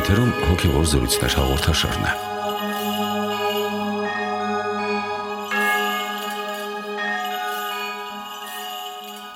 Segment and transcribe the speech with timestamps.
[0.00, 2.12] Եթերում հոգևոր զրույցներ հաղորդաշարն է։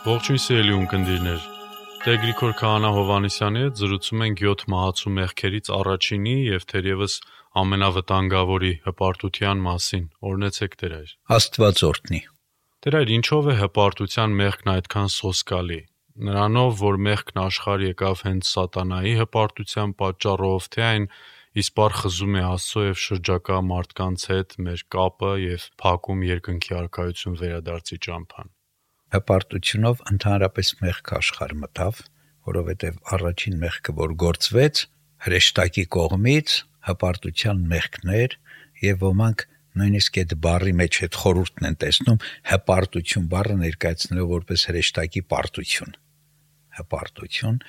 [0.06, 1.44] Ողջույն սիրելի ունկնդիրներ։
[2.06, 7.20] Տեր Գրիգոր Քահանա Հովանեսյանի հետ զրուցում ենք 7 մահացու մեղքերից առաջինի եւ թերևս
[7.60, 12.22] ամենավտանգավորի հպարտության մասին։ Օրնեցեք Տեր այր։ Աստված օրհնի։
[12.84, 19.14] Տեր այր, ինչով է հպարտության մեղքն այդքան սոսկալի նրանով, որ մեղքն աշխարհ եկավ հենց սատանայի
[19.20, 21.06] հպարտության պատճառով, թե այն
[21.64, 27.98] իսպար խզում է Աստծո եւ շրջակա մարդկանց հետ մեր կապը եւ փակում երկնքի արքայություն վերադարձի
[28.06, 28.52] ճամփան։
[29.14, 32.04] Հպարտությունով ընդհանրապես մեղք աշխարհ մտավ,
[32.50, 34.84] որովհետեւ առաջին մեղքը, որ գործվեց,
[35.24, 36.56] հրեշտակի կողմից
[36.90, 38.38] հպարտության մեղքներ
[38.84, 45.22] եւ ոմանք նույնիսկ այդ բառի մեջ այդ խորհուրդն են տեսնում հպարտություն բառը ներկայացնելով որպես հրեշտակի
[45.34, 45.96] պարտություն
[46.78, 47.60] հպարտություն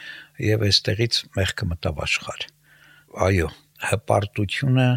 [0.46, 2.48] եւ այստեղից մեղքը մտավ աշխարհ։
[3.26, 3.50] Այո,
[3.90, 4.88] հպարտությունը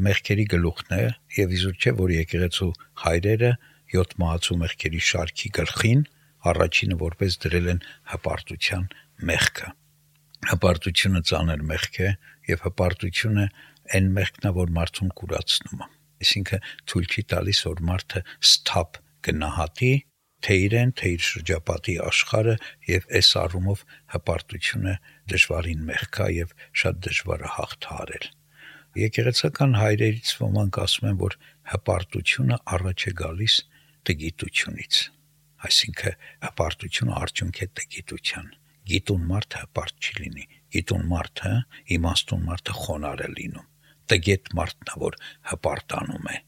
[0.00, 1.02] մեղքերի գլուխն է
[1.36, 2.70] եւ իզուր չէ որ եկեղեցու
[3.04, 3.50] հայրերը
[3.94, 6.02] 7 մահացու մեղքերի շարքի գլխին
[6.50, 7.80] առաջինը որպես դրել են
[8.12, 8.84] հպարտության
[9.30, 9.72] մեղքը։
[10.50, 12.10] Հպարտությունը ծանր մեղք է
[12.50, 13.46] եւ հպարտությունը
[13.96, 15.88] այն մեղքն է որ մարդուն կուրացնում է։
[16.20, 19.92] Այսինքն ցույց չի տալիս որ մարդը ստապ գնահատի
[20.44, 22.54] թե իրեն, թե իր շրջապատի աշխարհը
[22.88, 24.94] եւ այս առումով հպարտությունը
[25.32, 28.26] դժվարին մեղքա եւ շատ դժվար է հաղթահարել։
[29.00, 31.36] Եկեղեցական հայրերից ոմանք ասում են, որ
[31.74, 33.56] հպարտությունը առաջ է գալիս
[34.10, 35.00] տգիտությունից։
[35.70, 38.52] Այսինքն հպարտությունը արդյունք է տգիտության։
[38.90, 41.52] Գիտուն մարդը հպարտ չի լինի։ Գիտուն մարդը,
[42.00, 43.66] իմաստուն մարդը խոնար է լինում։
[44.10, 45.18] Տգետ մարդն է, որ
[45.50, 46.38] հպարտանում է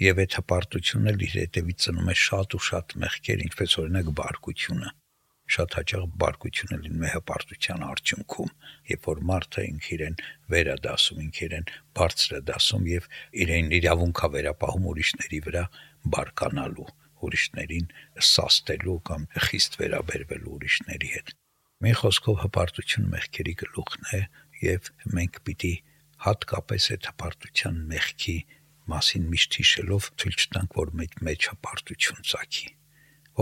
[0.00, 4.90] եւ այդ հպարտությունը իր հետևից ծնում է շատ ու շատ մեղքեր, ինչպես օրինակ բարկությունը։
[5.54, 8.52] Շատ հաճախ բարկությունը լինում է հպարտության արդյունքում,
[8.90, 10.16] երբ որ մարդը ինք իրեն
[10.54, 11.66] վերադասում, ինք իրեն
[12.00, 13.08] բարձր է դասում եւ
[13.44, 15.64] իրեն իրավունքա վերապահում ուրիշների վրա
[16.14, 16.88] բարկանալու,
[17.28, 17.92] ուրիշներին
[18.34, 21.34] սաստելու կամ խիստ վերաբերվելու ուրիշների հետ։
[21.84, 24.20] Մի խոսքով հպարտություն մեղքերի գլուխն է
[24.64, 25.74] եւ մենք պիտի
[26.24, 28.36] հատկապես այդ հպարտության մեղքի
[28.92, 32.68] մասին միշտ հիշելով ցույց տանք, որ մեծ մեջ հպարտություն ցակի։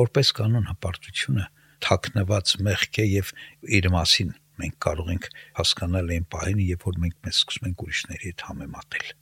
[0.02, 1.48] Որպես կանոն հպարտությունը
[1.82, 3.32] թաքնված մեղք է եւ
[3.78, 4.30] իր մասին
[4.62, 5.26] մենք կարող ենք
[5.58, 9.12] հասկանալ այն պահին, երբ որ մենք մեզ սկսում ենք ուրիշների հետ համեմատել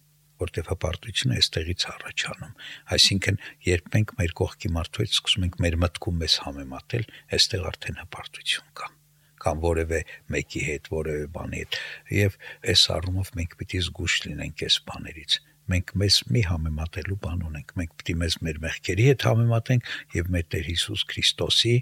[0.41, 2.55] որտեվ հպարտությունը այստեղից առաջանում
[2.97, 7.05] այսինքն երբ մենք մեր կողքի մարդու հետ սկսում ենք մեր մտքում մեզ համեմատել
[7.37, 8.89] այստեղ արդեն հպարտություն կա
[9.41, 10.01] կամ որևէ
[10.33, 11.79] մեկի հետ, որևէ բանի հետ
[12.17, 12.37] եւ
[12.73, 15.37] այս առումով մենք պիտի զգուշ լինենք այս բաներից
[15.71, 20.47] մենք մեզ մի համեմատելու բան ունենք։ Մենք է մեզ մեր մեղքերի հետ համեմատենք եւ մեր
[20.55, 21.75] Տեր Հիսուս Քրիստոսի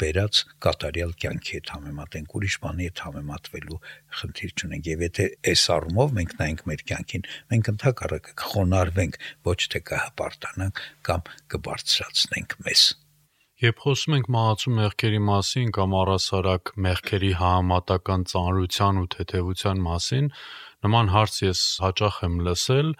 [0.00, 3.78] բերած կատարյալ կյանքի հետ համեմատենք, ուրիշ բանի հետ համեմատվելու
[4.18, 7.24] խնդիր չունենք։ Եվ եթե այս առումով մենք նայենք մեր կյանքին,
[7.54, 11.24] մենք ընդհակառակը կխոնարհվենք, ոչ թե կհպարտանանք կամ
[11.54, 12.84] կբարձրացնենք մեզ։
[13.64, 20.30] Երբ խոսում ենք մահացու մեղքերի մասին կամ առասարակ մեղքերի համատական ծանրության ու թեթևության մասին,
[20.84, 22.90] նման հարց ես հաճախ եմ լսել,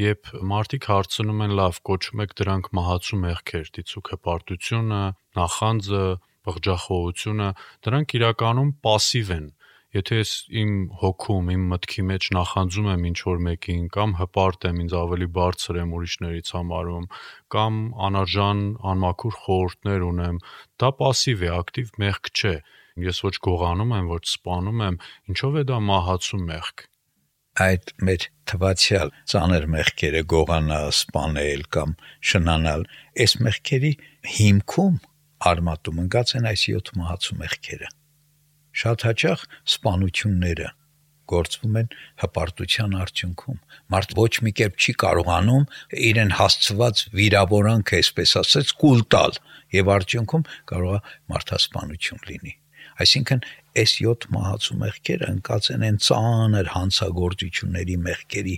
[0.00, 5.00] երբ մարդիկ հարցնում են լավ կոչում եք դրանք մահացու մեղքեր, դիցուք հպարտությունը,
[5.38, 6.04] նախանձը,
[6.48, 7.48] բղջախոհությունը,
[7.86, 9.48] դրանք իրականում пассив են։
[9.90, 14.76] Եթե ես իմ հոգում, իմ մտքի մեջ նախանձում եմ ինչ որ մեկին կամ հպարտ եմ,
[14.84, 17.08] ինձ ավելի բարձր եմ ուրիշներից համարում,
[17.54, 18.60] կամ անարժան,
[18.92, 20.38] անմաքուր խորհուրդներ ունեմ,
[20.78, 22.54] դա пассив է, ակտիվ մեղք չէ։
[23.10, 25.02] Ես ոչ գողանում եմ, ոչ սպանում եմ,
[25.34, 26.86] ինչով է դա մահացու մեղք
[27.63, 31.93] այդ մեր թվացial ցաներ մեղքերը գողանալ, սپانել կամ
[32.31, 32.87] շնանալ,
[33.25, 33.91] այս մեղքերի
[34.35, 34.97] հիմքում
[35.51, 37.91] արմատում ընկած են այս 7 մահացու մեղքերը։
[38.75, 40.71] Շատ հաճախ սپانությունները
[41.31, 41.87] գործվում են
[42.23, 43.61] հպարտության արդյունքում։
[43.95, 45.65] Մարդ ոչ մի կերպ չի կարողանում
[46.11, 49.39] իրեն հասցված վիրավորանքը, այսպես ասած, կուլ տալ,
[49.79, 51.01] եւ արդյունքում կարող է
[51.33, 52.55] մարդասպանություն լինի։
[53.03, 53.41] Այսինքն
[53.81, 58.55] այս 7 մահացու մեղքերը ընկած են են ծանր հանցագործությունների մեղքերի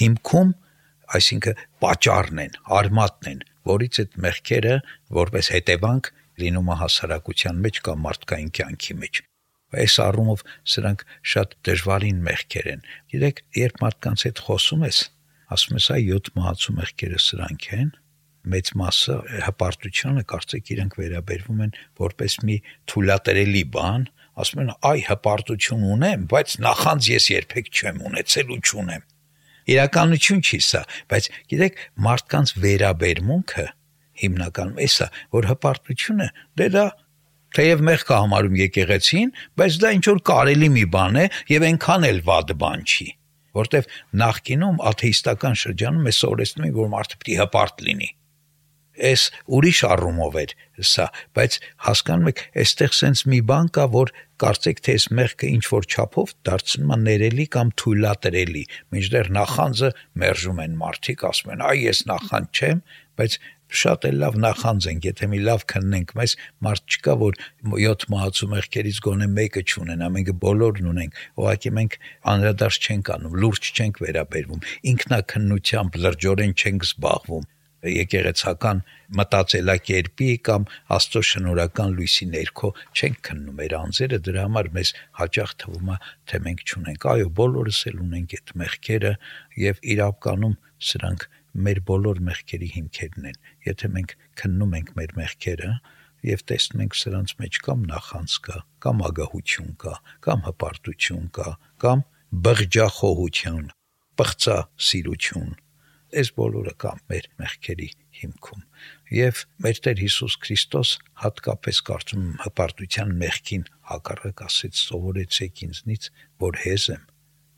[0.00, 0.50] հիմքում,
[1.16, 3.40] այսինքն պատճառն են, արմատն են,
[3.70, 4.74] որից այդ մեղքերը
[5.20, 9.22] որպես հետևանք լինում է հասարակության մեջ կամ մարդկային կյանքի մեջ։
[9.80, 10.44] Այս առումով
[10.74, 11.02] սրանք
[11.32, 12.80] շատ դժվարին մեղքեր են։
[13.12, 15.00] Գիտեք, երբ մարդկանց հետ խոսում ես,
[15.56, 17.92] ասում ես, այ 7 մահացու մեղքերը սրանք են,
[18.48, 19.16] մեծ մասը
[19.46, 22.56] հպարտությունը կարծեք իրենք վերաբերվում են որպես մի
[22.90, 24.06] թույլատրելի բան,
[24.40, 29.04] ասում են այ հպարտություն ունեմ, բայց նախանձ ես երբեք չեմ ունեցել ու չունեմ։
[29.70, 33.66] Իրականություն չի սա, բայց գիտեք, մարդկանց վերաբերմունքը
[34.20, 36.28] հիմնականում էսա, որ հպարտությունը
[36.60, 36.88] դե դա
[37.50, 42.20] Թեև մեղքը համարում եկեղեցին, բայց դա ինչ որ կարելի մի բան է եւ այնքան էլ
[42.28, 43.08] վատ բան չի
[43.58, 43.90] որտեվ
[44.22, 48.10] նախկինում աթեիստական շրջանում է սովորեցնում են որ մարդը պիտի հպարտ լինի
[49.00, 49.22] Էս
[49.56, 50.52] ուրիշ առումով էր
[50.90, 51.06] սա,
[51.36, 51.56] բայց
[51.86, 56.34] հասկանում եք, այստեղ սենց մի բան կա, որ կարծեք թե այս մեղքը ինչ որ չափով
[56.48, 58.64] դարձնում է ներելի կամ թույլատրելի։
[58.94, 59.90] Մինչդեռ նախանձը
[60.24, 62.84] մերժում են մարդիկ, ասում են՝ «Այ ես նախանձ չեմ»,
[63.20, 63.36] բայց
[63.70, 66.32] շատ էլ լավ նախանձ ենք, եթե մի լավ քննենք, մեզ
[66.66, 67.36] մարդ չկա, որ
[67.70, 71.96] 7 մահացու մեղքերից գոնե մեկը չունենա, մենք բոլորն ունենք, ուղղակի մենք
[72.34, 77.48] անդրադարձ չենք անում, լուրջ չենք վերաբերվում, ինքնակնությամբ լրջորեն չենք զբաղվում
[77.88, 78.82] եկեղեցական
[79.20, 80.66] մտածելակերպի կամ
[80.96, 85.96] Աստծո շնորհական լույսի ներքո չենք քննում մեր անձերը դրա համար մեզ հաճախ թվում է
[86.30, 89.12] թե մենք չունենք այո բոլորս էլ ունենք այդ մեղքերը
[89.64, 90.56] եւ իրականում
[90.90, 95.70] սրանք մեր բոլոր մեղքերի հիմքերն են։ Եթե մենք քննում ենք մեր մեղքերը
[96.30, 99.94] եւ տեսնում ենք սրանց մեջ կամ նախանց կա, կամ ագահություն կա,
[100.26, 101.48] կամ հպարտություն կա,
[101.80, 102.04] կամ
[102.46, 103.66] բղջախոհություն,
[104.20, 104.58] պղծա
[104.90, 105.54] սիրություն,
[106.20, 107.88] այս բոլորը կա մեր մեղքերի
[108.20, 108.64] հիմքում
[109.16, 110.90] եւ մեր Տեր Հիսուս Քրիստոս
[111.22, 114.82] հատկապես կարծում եմ հպարտության մեղքին հակառակ ասեց.
[114.90, 116.10] Սովորեցեք ինձնից
[116.44, 117.06] որ հեզ եմ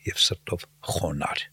[0.08, 1.46] եւ սրտով խոնար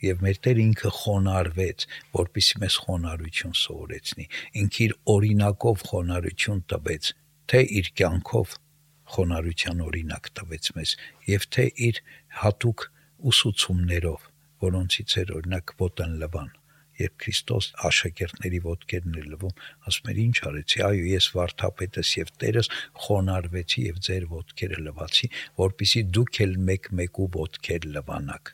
[0.00, 1.86] եւ մեր Տեր ինքը խոնարհվեց,
[2.16, 4.26] որpիսի մեզ խոնարհություն սովորեցնի։
[4.60, 7.10] Ինքը իր օրինակով խոնարհություն տվեց,
[7.52, 8.54] թե իր կյանքով
[9.10, 10.94] խոնարհության օրինակ տվեց մեզ,
[11.28, 12.00] եւ թե իր
[12.40, 12.86] հատուկ
[13.30, 14.29] ուսուցումներով,
[14.64, 16.50] որոնցից էր օրինակ ոտն լվան
[17.00, 19.54] երբ Քրիստոս աշակերտների ոտքերն էր լվում,
[19.88, 22.70] ասում էր ինչ արեցի, այո, ես վարդապետս եւ Տերս
[23.06, 25.30] խոնարհվեցի եւ ձեր ոտքերը լվացի,
[25.64, 28.52] որpիսի դուք էլ մեկ-մեկու ոտքեր լվանաք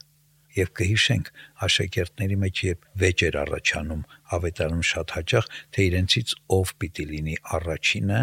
[0.56, 1.26] եւ կհիշենք
[1.66, 4.04] աշակերտների մեջ երբ վեճ էր առաջանում
[4.36, 8.20] ավետարանում շատ հաճախ թե իրենցից ով պիտի լինի առաջինը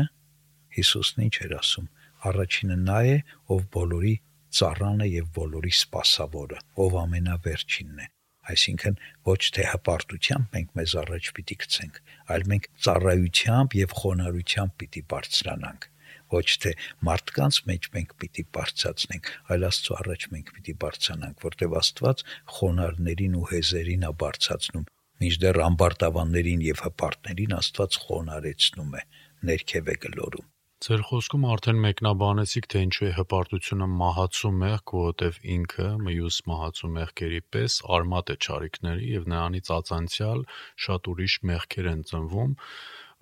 [0.77, 1.89] Հիսուսն ինչ էր ասում
[2.33, 3.17] առաջինը նա է
[3.53, 4.15] ով բոլորի
[4.59, 8.07] ծառանը եւ բոլորի սпасավորը, ով ամենավերջինն է։
[8.53, 11.99] Այսինքն ոչ թե հպարտությամբ մենք մեզ առաջ պիտի գցենք,
[12.33, 15.89] այլ մենք ծառայությամբ եւ խոնարհությամբ պիտի բարձրանանք
[16.33, 16.71] ոչ թե
[17.07, 22.23] մարդկանց մեջ մենք պիտի բարձացնենք, այլ Աստծո առաջ մենք պիտի բարձրանանք, որտեղ Աստված
[22.57, 24.87] խոնարներին ու հեզերին ա բարձացնում,
[25.23, 29.05] մինչդեռ ամբարտավաններին եւ հպարտներին Աստված խոնարեցնում է,
[29.51, 30.52] ներքև է գլորում։
[30.83, 37.39] Ձեր խոսքում արդեն մեկնաբանեցիք, թե ինչու է հպարտությունը մահացու մեղք, որովհետև ինքը մյուս մահացու մեղքերի
[37.55, 40.43] պես արմատ է ճարիքների եւ նրանից ածանցյալ
[40.87, 42.57] շատ ուրիշ մեղքեր են ծնվում,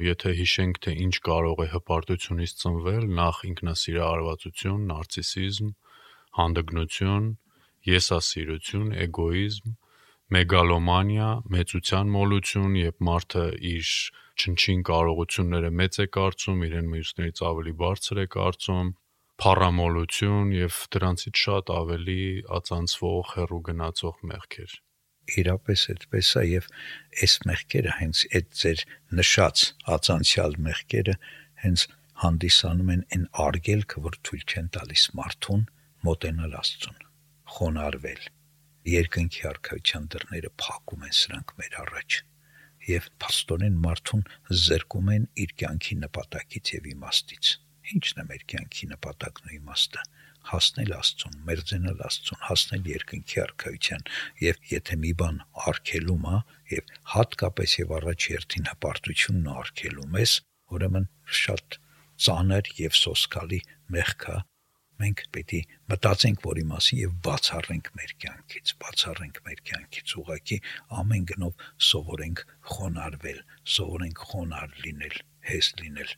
[0.02, 5.68] Եթե հիշենք, թե ինչ կարող է հպարտությունից ծնվել, նախ ինքնասիրահարվածություն, նարցիսիզմ,
[6.38, 7.28] հանդգնություն,
[7.92, 9.76] եսասիրություն, էգոիզմ,
[10.38, 13.94] մեգալոմանիա, մեծության մոլություն, երբ մարդը իր
[14.42, 18.94] չնչին կարողությունները մեծ է կարծում, իրեն մյուսներից ավելի բարձր է կարծում,
[19.42, 22.22] փառամոլություն եւ դրանցից շատ ավելի
[22.62, 24.80] ածանցվող, հերու գնացող մեղքեր
[25.40, 26.68] իրապես այդպես է եւ
[27.26, 28.84] այս մեղքերը հենց այդ ձեր
[29.20, 29.64] նշած
[29.96, 31.16] ածանցյալ մեղքերը
[31.66, 31.86] հենց
[32.24, 35.64] հանդիսանում են այն արգելքը, որ թույլ չեն տալիս մարդուն
[36.08, 37.00] մոտենալ Աստծուն,
[37.56, 38.28] խոնարհվել։
[38.92, 42.22] Երկնքի արքայության դռները փակում են սրանք մեր առաջ
[42.90, 44.24] եւ փաստորեն մարդուն
[44.66, 47.54] զրկում են իր կյանքի նպատակից եւ իմաստից։
[47.92, 50.04] Ինչն է մեր կյանքի նպատակն ու իմաստը
[50.50, 54.06] հասնել Աստծուն, մերձենալ Աստծուն, հասնել երկնքի արքայության
[54.42, 55.38] եւ եթե մի բան
[55.70, 56.38] արգելում է
[56.72, 60.34] եւ հատկապես եւ առաջ երթին հպարտությունն արգելում ես,
[60.72, 61.10] ուրեմն
[61.42, 61.78] շատ
[62.26, 63.62] ծանր եւ սոսկալի
[63.98, 64.38] մեղքա
[65.02, 70.58] մենք պետք է մտածենք որի մասին եւ բացառենք մեր կյանքից, բացառենք մեր կյանքից ուղակի
[71.02, 73.40] ամեն գնով սովորենք խոնարհվել,
[73.76, 75.18] սովորենք խոնարհ լինել,
[75.52, 76.14] հեզ լինել։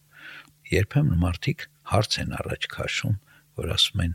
[0.74, 3.18] Երբեմն մարդիկ հարց են առաջ քաշում,
[3.60, 4.13] որ ասում են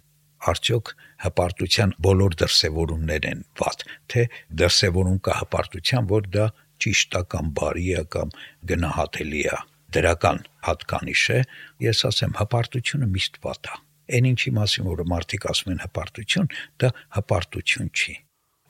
[0.52, 0.92] արդյոք
[1.24, 3.82] հպարտության բոլոր դրսևորումներ են ված
[4.12, 4.24] թե
[4.60, 6.46] դրսևորում կա հպարտության որ դա
[6.84, 8.32] ճիշտ է կամ բարի է կամ
[8.70, 9.58] գնահատելի է
[9.98, 11.42] դրական հատկանիշ է
[11.88, 16.50] ես ասեմ հպարտությունը միշտ վատ է այն ինչի մասին որ մարդիկ ասում են հպարտություն
[16.84, 18.16] դա հպարտություն չի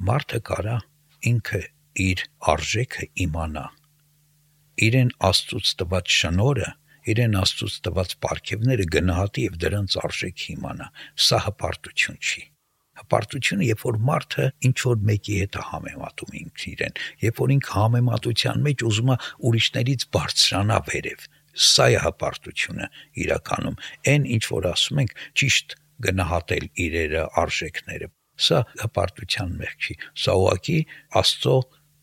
[0.09, 0.77] մարդը կարա
[1.33, 1.63] ինքը
[2.09, 3.65] իր արժեքը իմանա
[4.89, 6.69] իրեն աստծուց տված շնորը
[7.09, 10.89] իրեն Աստծուց տված ապարքևները գնահատի եւ դրանց արժեք իմանա։
[11.25, 12.43] Սա հպարտություն չի։
[12.99, 17.75] Հպարտությունը, երբ որ մարդը ինչ որ մեկի հետ է համեմատում ինքն իրեն, երբ որ ինքը
[17.79, 19.17] համեմատության մեջ ուզում է
[19.49, 21.27] ուրիշներից բարձրանա վերև,
[21.59, 22.89] սա է հպարտությունը
[23.25, 23.77] իրականում։
[24.13, 30.79] Այն ինչ որ ասում ենք, ճիշտ գնահատել իրերը, արժեքները։ Սա հպարտության մեղք չի։ Սա ուղղակի
[31.21, 31.57] Աստծո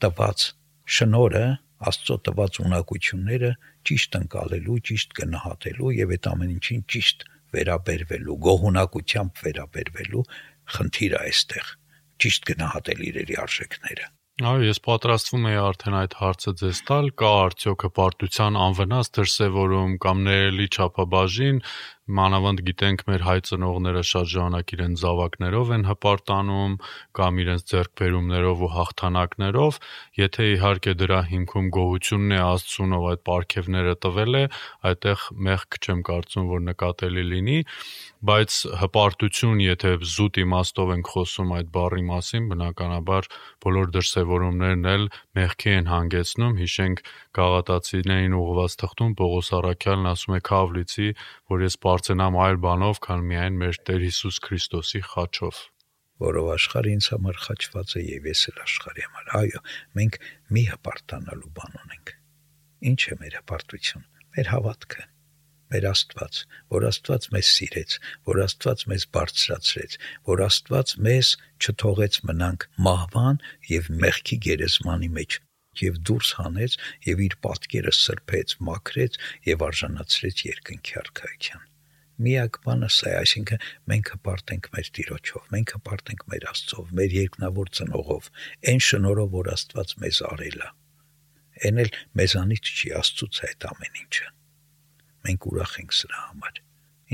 [0.03, 0.47] տված
[0.95, 1.45] շնորը
[1.91, 3.51] Աստծո տված ունակությունները
[3.87, 10.27] ճիշտ ընկալելու, ճիշտ գնահատելու եւ այդ ամեն ինչին ճիշտ վերաբերվելու, գոհունակությամբ վերաբերվելու
[10.75, 11.73] խնդիրը այստեղ
[12.25, 14.11] ճիշտ գնահատել իրերի արժեքները
[14.43, 20.23] Այո, ես պատրաստվում եի արդեն այդ հարցը ձեզ տալ, կա արդյոք հպարտության անվնաս դրսևորում կամ
[20.25, 21.61] ներելի չափաբաժին,
[22.05, 26.73] մանավանդ գիտենք մեր հայ ծնողները շատ ժամանակ իրեն զավակներով են հպարտանում
[27.19, 29.79] կամ իրենց ձեռքբերումներով ու հաղթանակներով,
[30.21, 34.43] եթե իհարկե դրա հիմքում գոհությունն է Աստծուն, ով այդ ապարքևները տվել է,
[34.85, 37.57] այդտեղ մեղք չեմ կարծում, որ նկատելի լինի,
[38.25, 43.29] բայց հպարտություն, եթե զուտ իմաստով ենք խոսում այդ բառի մասին, բնականաբար
[43.65, 45.03] բոլոր դրսևորումներն էլ
[45.39, 47.03] մեղքի են հանգեցնում, հիշենք
[47.39, 51.09] գաղատացիներին ուղղված թղթում Պողոս Արաքյալն ասում է Քավլիցի,
[51.53, 55.63] որ ես բարձենամ այլ բանով, քան միայն մեր Տեր Հիսուս Քրիստոսի խաչով
[56.21, 59.61] որով աշխարհը ինձ համար խաչված է եւ ես էլ աշխարհի համար։ Այո,
[59.99, 60.17] մենք
[60.55, 62.13] մի հպարտանալու բան ունենք։
[62.91, 65.05] Ինչ է մեր հպարտություն։ Մեր հավատքը
[65.75, 66.39] մեր Աստված,
[66.75, 67.97] որ Աստված մեզ սիրեց,
[68.29, 69.97] որ Աստված մեզ բարձրացրեց,
[70.29, 71.31] որ Աստված մեզ
[71.63, 75.39] չթողեց մնանք մահվան եւ մեղքի գերեզմանի մեջ
[75.83, 79.21] եւ դուրս հանեց եւ իր պատկերը սրբեց, մաքրեց
[79.51, 81.71] եւ արժանացրեց երկնքի արքայության։
[82.15, 87.71] Միակ բանը սա է, այսինքն մենք հպարտենք մեր Տիրոջով, մենք հպարտենք մեր Աստծով, մեր երկնավոր
[87.75, 88.29] ծնողով,
[88.71, 90.69] այն շնորհով, որ Աստված մեզ արել է։
[91.67, 94.27] Էն էլ մեզանից չի Աստծուց այդ ամեն ինչը։
[95.25, 96.59] Մենք ուրախ ենք սրա համար։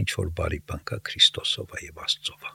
[0.02, 2.50] Ինչ որ բարի բան կա Քրիստոսով եւ Աստծով։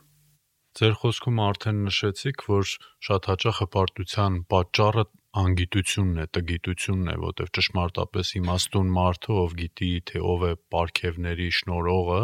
[0.76, 2.72] Ձեր խոսքում արդեն նշեցիք, որ
[3.06, 5.04] շատ հաճախ հպարտության պատճառը
[5.42, 12.22] անգիտությունն է, տգիտությունն է, որտեղ ճշմարտապես իմաստուն մարդը, ով գիտի, թե ով է Պարքևների շնորհողը,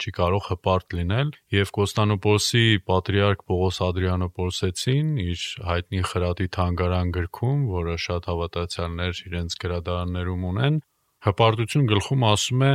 [0.00, 8.00] չի կարող հպարտ լինել, եւ Կոստանդնուպոլսի պատրիարք Պողոս Ադրիանոպոլսեցին իր հայտնի խրատի թանգարան գրքում, որը
[8.08, 10.82] շատ հավատացյալներ իրենց գրադարաններում ունեն,
[11.24, 12.72] Հպարտություն գլխում ասում է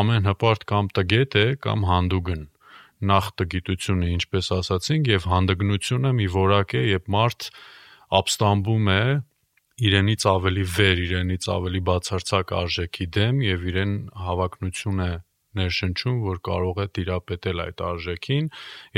[0.00, 2.44] ամեն հպարտ կամ տգետ է կամ հանդուգն։
[3.10, 7.48] Նախ տգիտությունը, ինչպես ասացինք, եւ հանդգնությունը մի որակ է, երբ մարդ
[8.20, 9.02] ապստամբում է
[9.80, 13.92] իրենից ավելի վեր, իրենից ավելի բացարձակ արժեքի դեմ եւ իրեն
[14.26, 15.12] հավակնություն է
[15.60, 18.50] ներշնչում, որ կարող է տիրապետել այդ արժեքին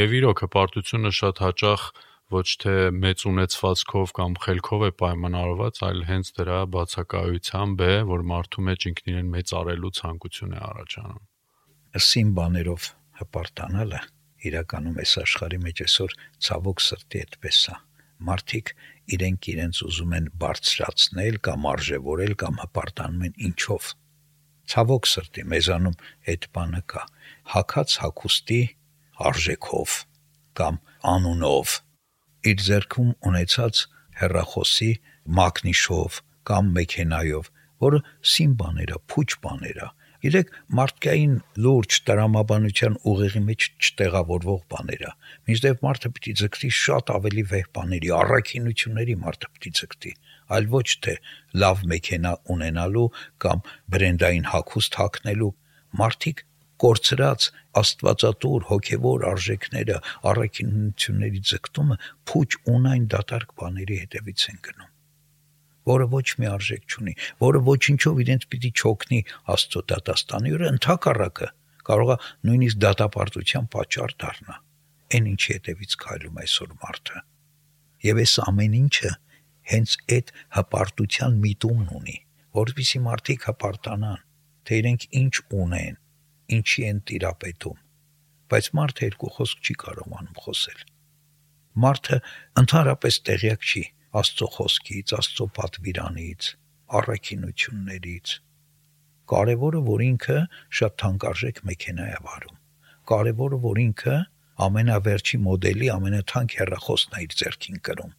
[0.03, 1.85] եւ իրոք հպարտությունը շատ հաճախ
[2.33, 8.65] ոչ թե մեծ ունեցվածքով կամ խելքով է պայմանավորված, այլ հենց դրա բացակայությամբ է, որ մարդու
[8.69, 11.25] մեջ ինքն իրեն մեծ արելու ցանկություն է առաջանում։
[12.09, 12.89] Սին բաներով
[13.21, 14.01] հպարտանալը
[14.49, 16.15] իրականում այս աշխարհի մեջ այսօր
[16.47, 17.77] ցավոք սրտի այդպես է։
[18.33, 18.73] Մարդիկ
[19.17, 23.89] իրենք իրենց ուզում են բարձրացնել կամ արժևորել կամ հպարտանում են ինչով։
[24.73, 25.97] Ցավոք սրտի մեզանում
[26.33, 27.03] այդ բանը կա։
[27.53, 28.61] Հակած հակուստի
[29.33, 29.97] արժեքով
[30.63, 30.79] կամ
[31.13, 31.75] անունով
[32.53, 33.83] իր ձեռքում ունեցած
[34.23, 34.93] հերրախոսի
[35.39, 37.51] մակնիշով կամ մեքենայով,
[37.83, 38.01] որը
[38.33, 39.89] սին բաներ է, փուչ բաներ է։
[40.23, 41.33] Գիտեք, մարդկային
[41.65, 45.11] լուրջ տրամաբանության ուղեղի մեջ չտեղավորվող բաներ է։
[45.51, 50.13] Մինչդեռ մարդը պիտի ձգտի շատ ավելի վեհ բաների, առաքինությունների մարդը պիտի ձգտի,
[50.59, 51.17] այլ ոչ թե
[51.65, 53.09] լավ մեքենա ունենալու
[53.47, 55.53] կամ բրենդային հագուստ հագնելու։
[56.03, 56.47] Մարդիկ
[56.87, 57.51] կորցրած
[57.83, 60.01] աստվածատուր հոգևոր արժեքները,
[60.31, 62.01] առաքինությունների ձգտումը
[62.31, 64.92] փուչ ունայն դատարկ բաների հետևից են գնում
[65.89, 69.21] որը ոչ մի արժեք չունի, որը ոչինչով իրենց պիտի չօգնի
[69.55, 71.49] Աստծո դատաստանի օրը ընդհակառակը
[71.89, 72.17] կարող է
[72.49, 74.57] նույնիսկ դատապարտության պատճառ դառնա։
[75.13, 77.23] Այն ինչի հետևից քայլում այսօր մարդը։
[78.03, 79.13] Եվ այս ամեն ինչը
[79.73, 82.19] հենց այդ հպարտության միտումն ունի,
[82.63, 84.27] որովհետեւ մարդիկ հպարտանան,
[84.63, 85.97] թե իրենք ինչ ունեն,
[86.59, 87.83] ինչի են տիրապետում
[88.53, 90.81] բայց մարդը երկու խոսք չի կարողանում խոսել
[91.85, 92.17] մարդը
[92.63, 93.85] ընդհանրապես տեղյակ չի
[94.21, 96.49] աստծո խոսքից աստծո պատվիրանից
[96.99, 98.35] առաքինություններից
[99.33, 100.39] կարևորը որ ինքը
[100.79, 102.59] շատ թանկարժեք մեքենա է վարում
[103.13, 104.17] կարևորը որ ինքը
[104.67, 108.13] ամենավերջի մոդելի ամենաթանկ հեռախոսն է իր ձեռքին կրում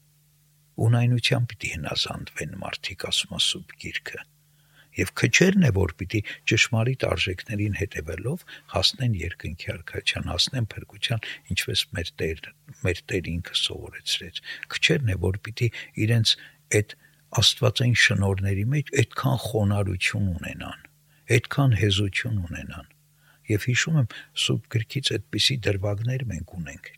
[0.88, 4.24] ունայնությամբ պիտի հնազանդվեն մարդիկ ասում ասուբ գիրքը
[4.98, 11.24] եւ քչերն է որ պիտի ճշմարիտ արժեքներին հետևելով հասնեն երկնքի արքայության, հասնեն փրկության,
[11.54, 12.42] ինչպես մեր Տեր,
[12.84, 14.42] մեր Տեր ինքը սովորեցրեց։
[14.74, 15.70] Քչերն է որ պիտի
[16.06, 16.36] իրենց
[16.78, 16.96] այդ
[17.44, 20.84] աստվածային շնորհների մեջ այդքան խոնարհություն ունենան,
[21.34, 22.92] այդքան հեզություն ունենան։
[23.50, 24.12] Եվ հիշում եմ
[24.44, 26.92] սուրբ գրքից այդպիսի դրվագներ մենք ունենք։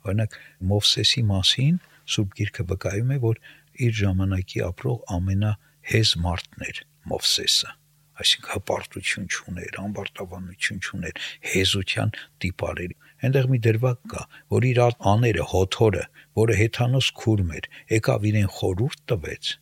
[0.00, 0.36] Օրինակ
[0.70, 1.80] Մովսեսի մասին
[2.14, 3.42] սուրբ գիրքը վկայում է, որ
[3.84, 6.80] իր ժամանակի ապրող ամենահեզ մարդն էր
[7.10, 7.76] Մովսեսը
[8.20, 12.10] այսինքն հպարտություն չուներ, ամբարտավանություն չուներ, հեզության
[12.44, 14.24] տիպարեր։ Այնտեղ մի դրվակ կա,
[14.54, 14.80] որ իր
[15.12, 16.04] աները հոթորը,
[16.40, 19.54] որը հեթանոս քուրմ էր, եկավ իրեն խորուրդ տվեց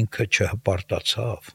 [0.00, 1.50] ինքը չհպարտացավ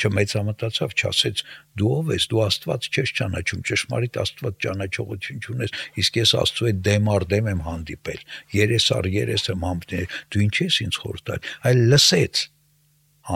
[0.00, 1.40] չմեծամտացավ, չասեց
[1.76, 6.80] դու ով ես, դու Աստված չես ճանաչում, ճշմարիտ Աստված ճանաչողություն չունես, իսկ ես Աստծո հետ
[6.88, 8.22] դեմ առ դեմ եմ հանդիպել,
[8.56, 12.44] երես առ երես եմ համբնել, դու ինչ ես ինձ խորտալ, այլ լսեց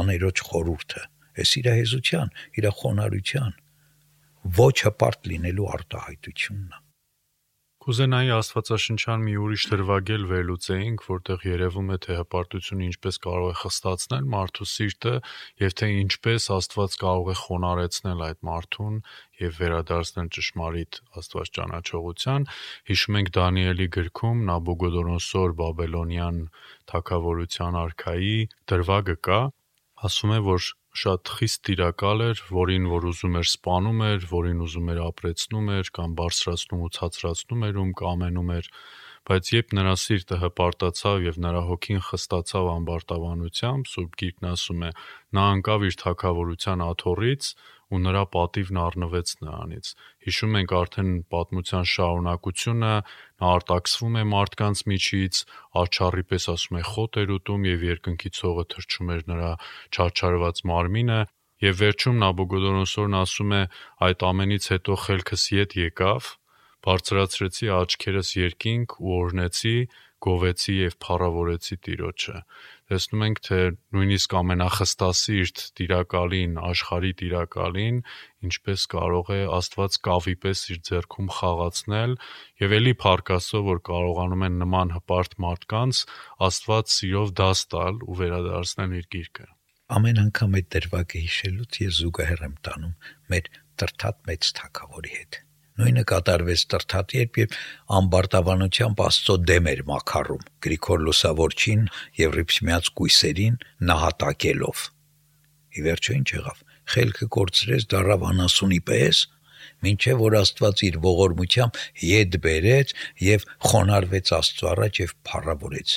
[0.00, 1.02] աներոջ խորուրդը,
[1.40, 3.60] այս իր հեզության, իր խոնարհության
[4.64, 6.84] ոչ հպարտ լինելու արտահայտությունն է
[7.84, 14.30] Կուզենայի Աստվածաշնչյան մի ուրիշ դրվագել վերլուծեինք, որտեղ երևում է թե հպարտությունը ինչպես կարող է խստացնել
[14.34, 15.12] մարդու սիրտը
[15.64, 18.96] եւ թե ինչպես Աստված կարող է խոնարեցնել այդ մարդուն
[19.44, 22.48] եւ վերադարձնել ճշմարիտ Աստված ճանաչողության։
[22.88, 26.40] Հիշում ենք Դանիելի գրքում Նաբուգոդոնոսոր Բաբելոնյան
[26.94, 28.38] թակավորության արքայի
[28.72, 29.42] դրվագը կա,
[30.08, 34.90] ասում է, որ շատ խիստ տիրակալ էր, որին որ ուզում էր սպանում էր, որին ուզում
[34.94, 38.68] էր ապրեցնում էր կամ բարձրացնում ու ցածրացնում էր, ում կամենում էր,
[39.24, 44.90] բայց երբ նրա սիրտը հպարտացավ եւ նրա հոգին խստացավ ամբարտավանությամբ, Սուրբ Գիրքն ասում է,
[45.38, 47.48] նա անկավ իր թակավորության աթոռից
[47.94, 49.90] ու նրա պատիվն առնվեց նրանից։
[50.26, 52.92] Հիշում ենք արդեն պատմության շարունակությունը,
[53.40, 55.40] նա արտաքսվում է մարդկանց միջից,
[55.84, 59.50] աչառի պես ասում է խոտ էր ուտում եւ երկնքի ցողը թրջում էր նրա
[59.94, 61.20] չարչարված մարմինը,
[61.64, 63.62] եւ վերջում Նաբուգոդոնոսորն ասում է
[64.04, 66.32] այդ ամենից հետո խելքս ետ եկավ,
[66.84, 69.76] բարձրացրեցի աչքերս երկինք ու օրնեցի,
[70.24, 72.38] գովեցի եւ փառավորեցի Տիրոջը
[72.90, 73.58] տեսնում ենք, թե
[73.96, 78.00] նույնիսկ ամենախստասիրտ տիրակալին, աշխարհի տիրակալին,
[78.48, 82.16] ինչպես կարող է Աստված կավի պես իր ձեռքում խաղացնել
[82.64, 86.02] եւ ելի փառքասո, որ կարողանում են նման հպարտ մարդկանց
[86.48, 89.48] Աստված սիրով դաս տալ ու վերադարձնել իր գիրկը։
[89.94, 92.94] Ամեն անգամ այդ դրվագը հիշելուց ես զուգահեռ եմ տանում
[93.32, 93.50] մեր
[93.80, 95.43] տրթատ մեծ թակավորի հետ
[95.74, 97.54] Նույնը կատարվեց Տրթատի երբ եւ
[97.98, 101.82] ամբարտավանությամբ Աստծո դեմ էր մակարում Գրիգոր Լուսավորչին
[102.20, 103.56] եւ Ռիփսմիած կույսերին
[103.90, 104.84] նահատակելով։
[105.74, 106.62] Ի վերջո ինչ եղավ։
[106.94, 109.20] Խելքը կորցրեց դարավ անասունի պես,
[109.84, 115.94] ինչե որ Աստված իր ողորմությամբ յետ բերեց եւ խոնարհվեց Աստծո առաջ եւ փառավորեց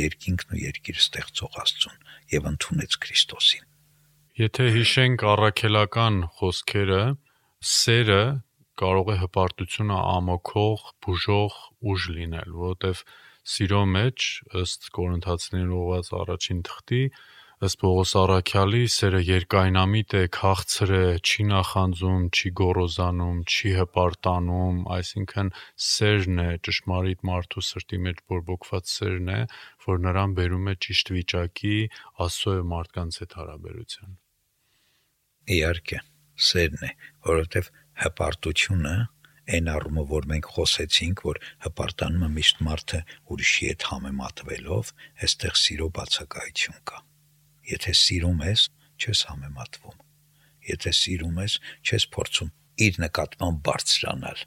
[0.00, 1.98] երկինքն ու երկիր ստեղծող Աստծուն
[2.34, 3.66] եւ ընդունեց Քրիստոսին։
[4.40, 7.02] Եթե հիշենք առաքելական խոսքերը,
[7.70, 8.22] սերը
[8.82, 11.58] կարող է հպարտությունը ամոքող, բուժող
[11.92, 13.04] ուժ լինել, որովհետև
[13.54, 14.30] սիրո մեջ
[14.62, 17.04] ըստ Կորինթացիներին ուղված առաջին թղթի
[17.60, 25.50] ըստ Պողոս Արաքյալի սերը երկայնամիտ է, քաղցր է, չի նախանձում, չի գոռոզանում, չի հպարտանում, այսինքն
[25.86, 29.40] սերն է, ճշմարիտ մարդու սրտի մեջ բորբոքված սերն է,
[29.84, 31.76] որ նրան բերում է ճիշտ վիճակի
[32.24, 34.16] Աստծո եւ մարդկանց հետ հարաբերության։
[35.60, 36.02] Իհարկե,
[36.48, 36.90] սերն է,
[37.28, 38.94] որովհետև հպարտությունը
[39.50, 43.00] այն առումով, որ մենք խոսեցինք, որ հպարտանումը միշտ մարդը
[43.34, 44.92] ուրիշի հետ համեմատվելով,
[45.26, 47.00] այստեղ սիրո բացակայություն կա։
[47.70, 48.64] Եթե սիրում ես,
[49.00, 49.98] չես համեմատվում։
[50.70, 52.50] Եթե սիրում ես, չես փորձում
[52.86, 54.42] իր նկատմամբ բարձրանալ։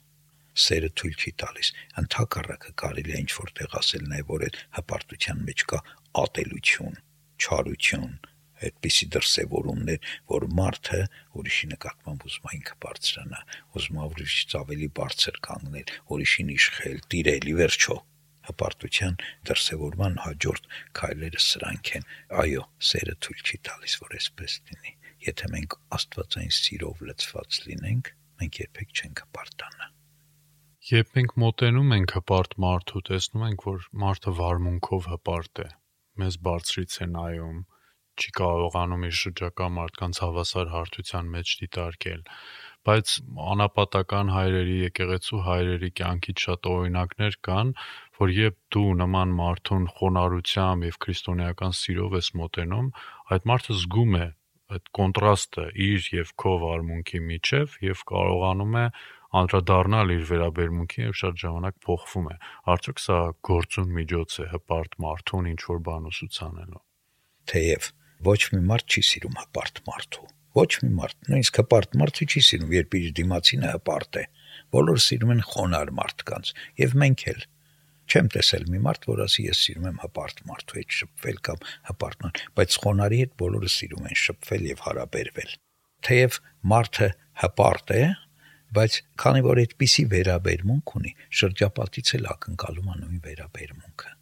[0.64, 5.64] Սերը թույլ չի տալիս։ Ընթակառակը կարելի է ինչ որտեղ ասել նաև որ այդ հպարտության մեջ
[5.72, 5.80] կա
[6.24, 7.00] ատելություն,
[7.44, 8.14] չարություն,
[8.68, 11.00] այդպիսի դրսևորումներ, որ մարդը
[11.40, 13.40] ուրիշի նկատմամբ ուզում է ինքը բարձրանա,
[13.74, 17.96] ուզում է ուրիշից ավելի բարձր կանգնել, ուրիշին իշխել, տիրել ի վերջո
[18.44, 19.16] հպարտության
[19.48, 22.06] դրսևորման հաջորդ քայլերը սրանք են։
[22.44, 28.58] Այո, սերը թույլ չի տալիս, որ այսպես լինի։ Եթե մենք Աստվածային սիրով լցված լինենք, մենք
[28.64, 29.86] երբեք չենք հպարտանա։
[30.84, 35.68] Երբ մենք մոտենում ենք հպարտ մարդու, տեսնում ենք, որ մարդը վարմունքով հպարտ է։
[36.20, 37.62] Մեզ բարձրից է նայում,
[38.20, 42.22] չի կարողանում իր շրջակա մարդկանց հավասար հարթության մեջ դիտարկել
[42.84, 43.12] բայց
[43.54, 47.70] անապատական հայրերի եկեղեցու հայրերի կյանքից շատ օրինակներ կան,
[48.20, 52.90] որ երբ դու նման մարդուն խոնարհությամբ եւ քրիստոնեական սիրով ես մոտենում,
[53.36, 54.26] այդ մարդը զգում է
[54.74, 58.86] այդ կոնտրաստը իր եւ քո վարմունքի միջև եւ կարողանում է
[59.40, 62.36] անդրադառնալ իր վերաբերմունքին եւ շատ ժամանակ փոխվում է։
[62.74, 66.82] Արդյոք սա գործուն միջոց է հպարտ մարդուն ինչ որ բան ուսուցանելու։
[67.50, 67.92] Թեև
[68.24, 72.70] Ոչ մի մարդ չի սիրում հպարտ մարդու։ Ոչ մի մարդ, նույնիսկ հպարտ մարդը չի սիրում,
[72.74, 74.22] երբ իր դիմացինը հպարտ է։
[74.74, 77.44] Բոլորը սիրում են խոնար մարդկանց, եւ մենք էլ։
[78.04, 82.34] Չեմ տեսել մի մարդ, որ ասի ես սիրում եմ հպարտ մարդու հետ շփվել կամ հպարտան,
[82.60, 85.54] բայց խոնարի հետ բոլորը սիրում են շփվել եւ հարաբերվել։
[86.08, 86.40] Թեև
[86.74, 87.08] մարդը
[87.44, 88.02] հպարտ է,
[88.78, 94.13] բայց քանի որ այդպիսի վերաբերմունք ունի, շրջապատից էլ ակնկալում է նույն վերաբերմունքը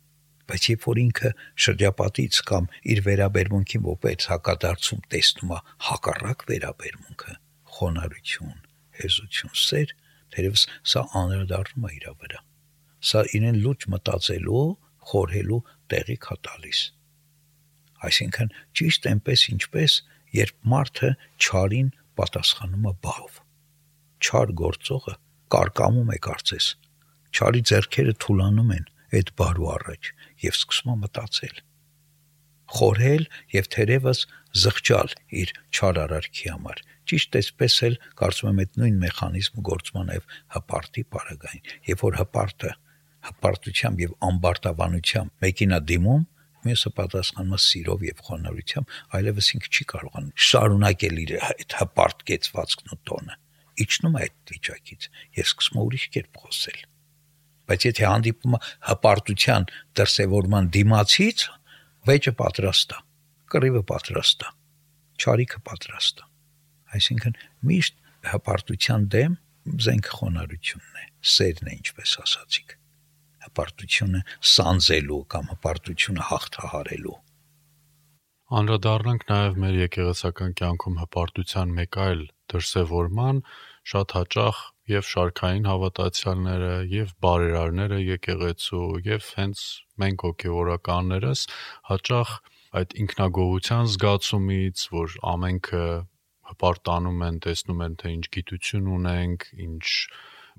[0.53, 1.31] բայց երբ որ ինքը
[1.65, 7.37] շրջապատից կամ իր վերաբերմունքի ողջ հակադարձում տեսնում է հակառակ վերաբերմունքը,
[7.77, 8.59] խոնարհություն,
[9.01, 9.95] հեզություն, սեր,
[10.37, 12.43] թերևս սա աներդառնում է իր վրա։
[13.13, 14.67] Սա իրեն լուրջ մտածելու,
[15.13, 15.61] խորհելու
[15.93, 16.83] տեղի կա տալիս։
[18.13, 19.97] Այսինքն ճիշտ այնպես ինչպես
[20.37, 21.11] երբ մարդը
[21.47, 23.41] ճարին պատասխանում է բարով։
[24.23, 25.15] Չար գործողը
[25.53, 26.67] կարկամում է կարծես։
[27.33, 28.87] Չարի зерքերը թուլանում են,
[29.19, 30.11] այդ բարու առաջ
[30.47, 31.61] եւ սկսում է մտածել
[32.73, 34.21] խորհել եւ թերևս
[34.63, 41.05] զղջալ իր չարարարքի համար ճիշտ էսպես էլ կարծում եմ այդ նույն մեխանիզմը գործման եւ հպարտի
[41.17, 42.71] параգային երբ որ հպարտը
[43.29, 46.25] հպարտությամբ եւ ամբարտավանությամբ մեկինա դիմում
[46.63, 52.95] մյուսը պատասխանում է սիրով եւ խոնարհությամբ, այլևս ինքը չի կարողանում շարունակել իր այդ հպարտ կեցվածքն
[52.95, 53.39] ու տոնը։
[53.83, 55.09] Իջնում է այդ վիճակից,
[55.43, 56.81] ես սկսում ուրիշ կերպ խոսել։
[57.71, 59.67] Բայց եթե հանդիպումը հպարտության
[60.01, 61.47] դրսևորման դիմացից,
[62.11, 63.01] վեճը պատրաստ է,
[63.55, 64.53] կռիվը պատրաստ է,
[65.23, 66.31] ճարիքը պատրաստ է։
[66.99, 67.99] Այսինքն միշտ
[68.33, 69.41] հպարտության դեմ
[69.87, 72.79] զենք խոնարհությունն է, սերն է, ինչպես ասացիք
[73.43, 74.21] հպարտությունը
[74.53, 77.17] սանձելու կամ հպարտությունը հաղթահարելու։
[78.59, 82.23] Անդրադառնանք նաև մեր եկեղեցական կյանքում հպարտության մեկ այլ
[82.53, 83.43] դրսևորման,
[83.93, 89.63] շատ հաճախ եւ շարքային հավատացյալները եւ բարերարները եկեղեցու եւ հենց
[90.03, 91.45] մենք հոգեվորականներս
[91.91, 92.33] հաճախ
[92.73, 95.87] այդ ինքնագոհության զգացումից, որ ամենքը
[96.53, 99.87] հպարտանում են, տեսնում են թե ինչ գիտություն ունենք, ինչ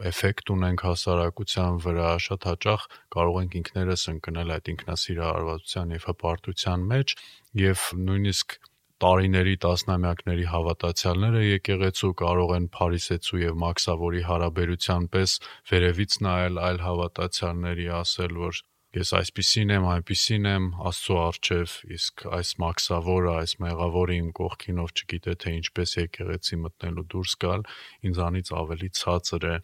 [0.09, 7.15] էֆեկտ ունենք հասարակության վրա, շատ հաճախ կարող ենք ինքներս ընկնել այդ ինքնասիրահարվածության եւ հպարտության մեջ
[7.61, 8.57] եւ նույնիսկ
[9.03, 15.33] տարիների տասնամյակների հավատացյալները եկեղեցու կարող են Փարիսեցու եւ Մաքսավորի հարաբերության պես
[15.71, 18.61] վերևից նայել այլ հավատացյալների ասել որ
[18.93, 25.33] ես այսպիսին եմ, այնպիսին եմ Աստծո արչև, իսկ այս Մաքսավորը, այս մեղավորը իմ կողքինով չգիտե
[25.43, 27.65] թե ինչպես եկեղեցի մտնելու դուրս գալ,
[28.11, 29.55] ինձանից ավելի ցածր է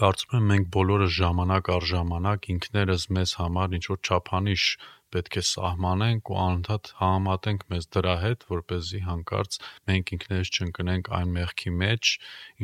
[0.00, 4.64] Կարծում եմ մենք բոլորը ժամանակ առ ժամանակ ինքներս մեզ համար ինչ որ չափանիշ
[5.12, 9.58] պետք է սահմանենք ու անընդհատ համատենք մեզ դրա հետ, որ เป զի հանկարծ
[9.90, 12.12] մենք ինքներս չընկնենք այն մեղքի մեջ,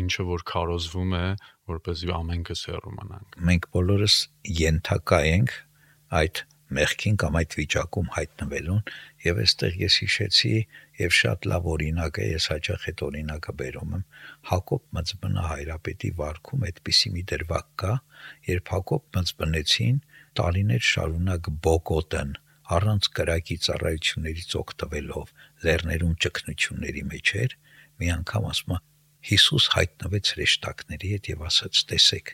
[0.02, 1.26] ինչը որ քարոզվում է,
[1.68, 4.16] որ เป զի ամենքս հեռու մնանք։ Մենք բոլորս
[4.58, 5.56] յենթակա ենք
[6.22, 6.44] այդ
[6.78, 8.80] մեղքին կամ այդ վիճակում հայտնվելուն
[9.24, 10.50] եւ այստեղ ես հիշեցի
[10.99, 14.03] եւ շատ լավ օրինակ է ես հաճախ այդ օրինակը բերում եմ.
[14.49, 17.93] Հակոբ մծբնա հայրապետի վարքում այդպիսի մի դրվակ կա
[18.49, 19.97] երբ Հակոբ մծբնեցին
[20.39, 22.31] տարիներ շարունակ բոկոտն
[22.73, 25.33] առանց կրակի ծառայություններից օգտվելով
[25.65, 27.57] լեռներում ճգնությունների մեջ էր
[27.99, 28.77] մի անգամ ասում
[29.23, 32.31] Հիսուս հայտնվեց հրեշտակների հետ եւ ասաց տեսեք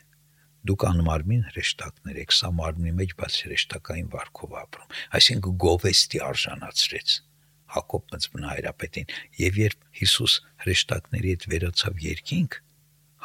[0.69, 7.13] դուք անմարմին հրեշտակներ եք, սա մարմնի մեջ բաց հրեշտակային վարքով ապրում։ Այսինքն գովեստի արժանացրեց
[7.75, 12.59] Հակոբ մծմնա հայրապետին, եւ երբ Հիսուս հրեշտակների հետ վերացավ երկինք,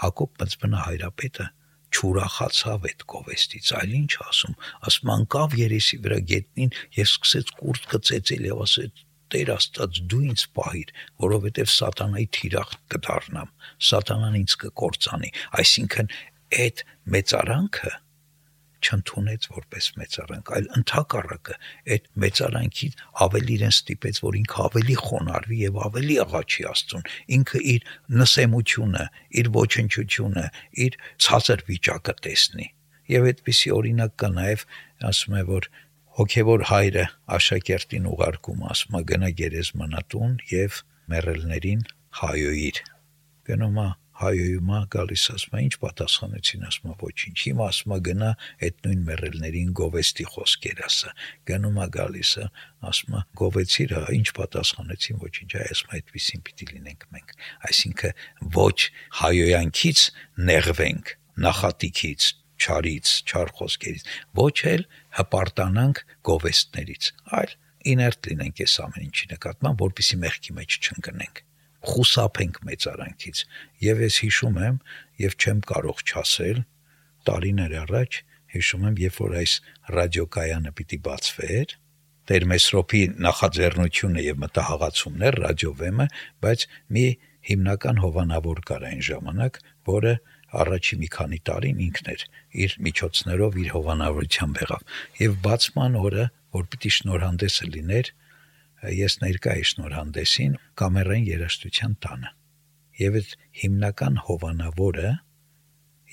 [0.04, 1.46] Հակոբ մծմնա հայրապետը
[1.94, 4.54] չուրախացավ այդ գովեստից, այլ ինչ ասում,
[4.88, 9.02] ասում անկավ երեսի վրա գետնին եւ սկսեց կուրտ կծեցել եւ ասեց
[9.34, 10.90] Տեր Աստված դու ինձ պահիր,
[11.24, 13.48] որովհետև սատանայի թիրախ կդառնամ,
[13.88, 16.10] սատանան ինձ կկործանի, այսինքն
[16.64, 16.82] այդ
[17.14, 17.92] մեծարանքը
[18.84, 21.56] չընդունեց որպես մեծարանք, այլ ընդհակառակը
[21.94, 22.88] այդ մեծարանքի
[23.24, 27.88] ավելի իրեն ստիպեց, որ ինքը ավելի խոնարհվի եւ ավելի աղաչի Աստծուն։ Ինքը իր
[28.20, 29.04] նսեմությունը,
[29.40, 30.44] իր ոչնչությունը,
[30.84, 32.68] իր ցածր վիճակը տեսնի։
[33.14, 34.66] Եվ այդպիսի օրինակ կա նաեւ
[35.04, 35.68] ասում է, որ
[36.14, 37.04] հոգևոր հայրը
[37.36, 41.84] աշակերտին ուղարկում, ասում է գնա գերեզմանատուն եւ մեռելներին
[42.22, 42.80] հայոյիր։
[43.50, 43.88] Գնում է
[44.20, 48.30] հայոյումա գալիս ասում ինչ պատասխանեցին ասում ոչինչ հիմա ասում գնա
[48.66, 51.10] այդ նույն մեռելներին գովեստի խոսքեր ասա
[51.50, 52.46] գնում է գալիսը
[52.90, 57.34] ասում գովեցիր հա ինչ պատասխանեցին ոչինչ այ ասում այդպեսին պիտի լինենք մենք
[57.70, 58.22] այսինքն
[58.54, 58.78] ոչ
[59.24, 60.04] հայոյանքից
[60.50, 62.30] նեղվենք նախատիկից
[62.64, 64.04] չարից չար խոսքերից
[64.38, 64.86] ոչ էլ
[65.18, 67.56] հպարտանանք գովեստներից այլ
[67.94, 71.42] իներտ լինենք այս ամեն ինչի նկատմամբ որպիսի մեղքի մեջ չընկնենք
[71.90, 73.44] խուսափենք մեծարանքից
[73.84, 74.76] եւ ես հիշում եմ
[75.24, 76.58] եւ չեմ կարող չասել
[77.28, 78.20] տարիներ առաջ
[78.54, 79.52] հիշում եմ երբ որ այս
[79.98, 81.78] ռադիոկայանը պիտի բացվեր
[82.24, 86.06] Տեր Մեսրոպի նախաձեռնությունը եւ մտահղացումներ ռադիովեմը,
[86.40, 86.62] բայց
[86.96, 87.02] մի
[87.44, 89.58] հիմնական հովանավոր կար այն ժամանակ,
[89.90, 90.12] որը
[90.64, 92.24] առաջի մի քանի տարին ինքն էր
[92.64, 94.84] իր միջոցներով իր հովանավորությամբ եղավ
[95.20, 98.10] եւ բացման օրը որ պիտի շնորհանդեսը լիներ
[98.92, 102.30] ես ներկա էի շնորհանդեսին կամերային երաժշտության տանը։
[103.04, 103.30] Եվ այդ
[103.64, 105.10] հիմնական հովանավորը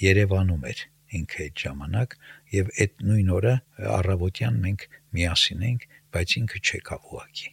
[0.02, 0.80] Երևանում էր
[1.18, 2.14] ինքը այդ ժամանակ
[2.56, 3.56] եւ այդ նույն օրը
[3.98, 4.86] առավոտյան մենք
[5.18, 7.50] միասին ենք, բայց ինքը չեկավ ուղակի։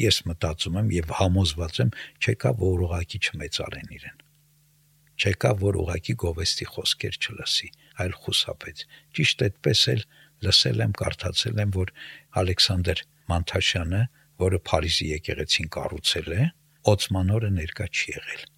[0.00, 4.20] Ես մտածում եմ եւ համոզված եմ, չեկավ որ ուղակի չմեծարեն իրեն։
[5.20, 7.68] Չեկավ որ ուղակի գովեստի խոսքեր չլսի,
[8.00, 8.84] այլ խուսափեց։
[9.18, 10.04] Ճիշտ այդպես էլ
[10.46, 11.92] լսել եմ, կարդացել եմ, որ
[12.40, 14.02] Ալեքսանդր Մանթաշյանը
[14.40, 16.48] որը Փարիզի եկեղեցին կառուցել է,
[16.90, 18.48] Օցմանորը ներկա չի եղել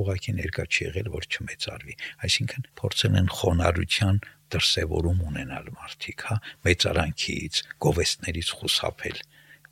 [0.00, 1.94] ուղակի ներկա չի եղել, որ չմեծարվի։
[2.26, 4.20] Այսինքն փորձել են խոնարհության
[4.54, 9.20] դրսևորում ունենալ մարդիկ, հա, մեծարանքից, գովեստներից խուսափել,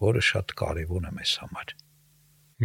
[0.04, 1.74] որը շատ կարևոր է մեզ համար։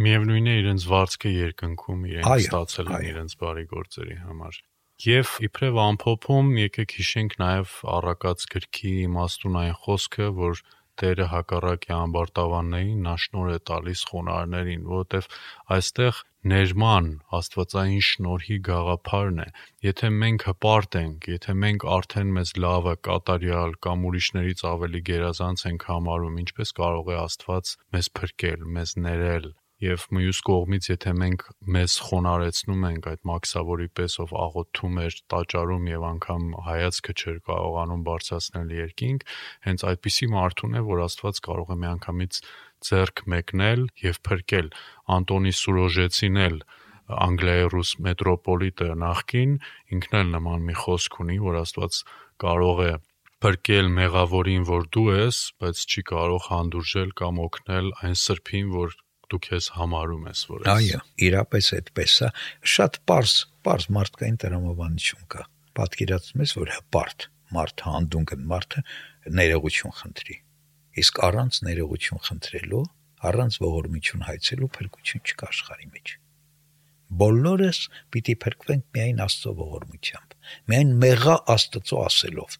[0.04, 4.56] Միևնույնն է իրենց վարձքը երկնքում իրենք ստացել են իրենց բարի գործերի համար։
[5.04, 10.60] Եվ իբրև ամփոփում եկեք հիշենք նաև առակած գրքի իմաստունային խոսքը, որ
[11.00, 15.28] Տերը հակառակ է ամբարտավաններին, նա շնոր է տալիս խոնարհներին, որովհետև
[15.76, 16.20] այստեղ
[16.52, 19.48] ներման աստվածային շնորհի գաղափարն է։
[19.88, 25.88] Եթե մենք հպարտ ենք, եթե մենք արդեն մեզ լավը, կատարյալ կամ ուրիշներից ավելի գերազանց ենք
[25.90, 29.48] համարում, ինչպես կարող է Աստված մեզ փրկել, մեզ ներել,
[29.82, 31.42] Եվ մյուս կողմից, եթե մենք
[31.74, 38.04] մեզ խոնարեցնում ենք այդ մաքսավորի պես, ով աղոթում էր, տաճարում եւ անգամ հայացքը չէր կարողանում
[38.06, 39.26] բարձրացնել երկինք,
[39.66, 42.40] հենց այդպիսի մարդուն է, որ Աստված կարող է միանգամից
[42.86, 44.70] ձեռք մեկնել եւ փրկել
[45.18, 46.56] Անտոնի Սուրոժեցին էլ
[47.04, 49.58] Անգլիայի ռուս մետրոպոլիտը նախքին
[49.98, 51.98] ինքն էլ նման մի խոսք ունի, որ Աստված
[52.44, 52.92] կարող է
[53.44, 58.94] փրկել մեղավորին, որ դու ես, բայց չի կարող հանդուրժել կամ օգնել այն սրբին, որ
[59.32, 62.28] դու քեզ համարում ես, որ ես։ Այո, իրապես այդպես է։
[62.74, 63.34] Շատ པարս,
[63.64, 68.82] པարս մարդկային տրամաբանություն կա։ Պատկերացնում ես, որ հպարտ մարդ հանդունգն մարդը
[69.38, 70.36] ներողություն խնդրի։
[71.04, 72.82] Իսկ առանց ներողություն խնդրելու,
[73.28, 76.12] առանց ողորմություն հայցելու փրկություն չկա աշխարհի մեջ։
[77.14, 77.80] Բոլորս
[78.14, 80.36] պիտի փրկվենք միայն Աստծո ողորմությամբ,
[80.70, 82.56] միայն մեղա Աստծո ասելով։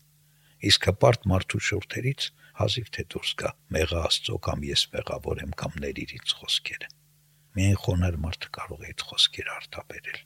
[0.70, 2.28] Իսկ հպարտ մարդու շուրթերից
[2.60, 6.88] հազիվ թե դուրս գա մեղա Աստծո կամ ես մեղավոր եմ կամ ներիրից խոսքերը։
[7.54, 10.20] Միայն խոնար մարդը կարող է այդ խոսքերը արտաբերել։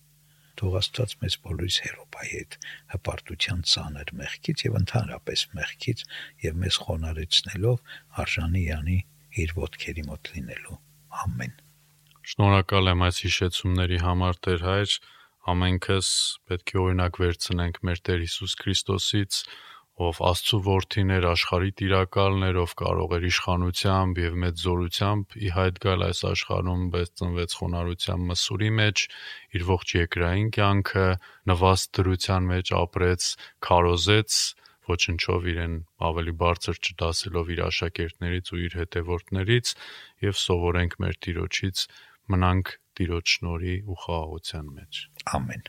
[0.59, 2.57] Թող Աստված մեզ բոլորիս հերոպայի հետ
[2.95, 6.05] հպարտության ցաներ մեղքից եւ ընդհանրապես մեղքից
[6.45, 7.93] եւ մեզ խոնարեցնելով
[8.25, 8.99] արժանի յանի
[9.45, 10.79] իր ոտքերի մոտ լինելու։
[11.29, 11.55] Ամեն։
[12.29, 14.97] Շնորհակալ եմ այս հիշեցումների համար Տեր հայր
[15.49, 16.09] ամենքս
[16.49, 19.39] պետք է օրինակ վերցնենք մեր Տեր Հիսուս Քրիստոսից
[19.99, 25.49] ով Աստծո որդին էր աշխարհի տիրակալն էր, ով կարող էր իշխանությամբ եւ մեծ զորությամբ ի
[25.57, 29.05] հայտ գալ այս աշխարհում, բայց ծնվեց խոնարհության մսուրի մեջ,
[29.59, 31.07] իր ողջ երկրային կյանքը
[31.51, 33.29] նվաստ դրության մեջ ապրեց,
[33.69, 34.39] քարոզեց
[34.89, 35.75] ոչնչով իրեն
[36.09, 39.73] ավելի բարձր չդասելով իր աշակերտներից ու իր հետևորդներից
[40.29, 41.89] եւ սովորենք մեր Տիրոջից
[42.33, 45.03] մնանք Տիրոջ շնորհի ու խաղաղության մեջ
[45.39, 45.69] ամեն